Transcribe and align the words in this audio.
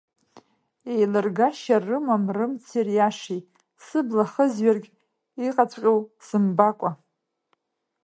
Еилыргашьа 0.93 1.77
рымам 1.85 2.23
рымци 2.35 2.79
риашеи, 2.87 3.41
сыбла 3.85 4.25
хызҩаргь, 4.31 4.89
иҟаҵәҟьоу 5.47 5.99
сымбакәа! 6.25 6.91